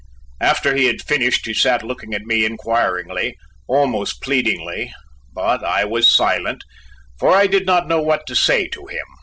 After 0.39 0.75
he 0.75 0.85
had 0.85 1.03
finished 1.03 1.45
he 1.45 1.53
sat 1.53 1.83
looking 1.83 2.15
at 2.15 2.23
me 2.23 2.43
inquiringly, 2.43 3.37
almost 3.67 4.19
pleadingly, 4.19 4.91
but 5.31 5.63
I 5.63 5.85
was 5.85 6.09
silent, 6.09 6.63
for 7.19 7.31
I 7.35 7.45
did 7.45 7.67
not 7.67 7.87
know 7.87 8.01
what 8.01 8.25
to 8.25 8.35
say 8.35 8.67
to 8.69 8.87
him. 8.87 9.05